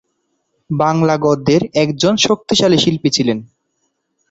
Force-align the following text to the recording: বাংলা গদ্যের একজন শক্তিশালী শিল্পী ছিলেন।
বাংলা 0.69 1.15
গদ্যের 1.17 1.61
একজন 1.83 2.13
শক্তিশালী 2.25 2.77
শিল্পী 2.77 3.09
ছিলেন। 3.09 3.37